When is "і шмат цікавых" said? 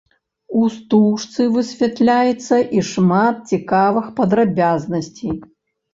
2.79-4.05